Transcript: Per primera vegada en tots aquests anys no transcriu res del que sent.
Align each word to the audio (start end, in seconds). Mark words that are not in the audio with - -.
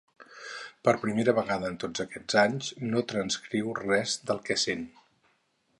Per 0.87 0.93
primera 1.03 1.35
vegada 1.39 1.69
en 1.73 1.77
tots 1.83 2.03
aquests 2.05 2.39
anys 2.45 2.73
no 2.95 3.05
transcriu 3.13 3.73
res 3.83 4.19
del 4.31 4.43
que 4.49 4.59
sent. 4.65 4.87